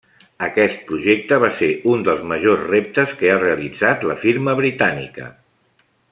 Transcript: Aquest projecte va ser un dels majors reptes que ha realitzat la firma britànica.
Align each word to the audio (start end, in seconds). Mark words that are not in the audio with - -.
Aquest 0.45 0.79
projecte 0.91 1.37
va 1.43 1.49
ser 1.59 1.67
un 1.91 2.05
dels 2.07 2.23
majors 2.33 2.63
reptes 2.71 3.13
que 3.21 3.29
ha 3.33 3.39
realitzat 3.45 4.07
la 4.13 4.17
firma 4.25 4.57
britànica. 4.65 5.29